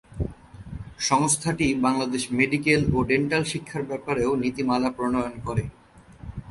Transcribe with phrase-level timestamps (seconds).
[1.09, 5.63] সংস্থাটি বাংলাদেশে মেডিকেল এবং ডেন্টাল শিক্ষার ব্যাপারেও নীতিমালা প্রনয়ন করে।